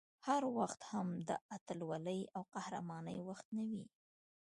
هر 0.27 0.43
وخت 0.57 0.81
هم 0.91 1.07
د 1.29 1.31
اتلولۍ 1.55 2.21
او 2.35 2.41
قهرمانۍ 2.53 3.17
وخت 3.29 3.47
نه 3.57 3.63
وي 3.69 3.83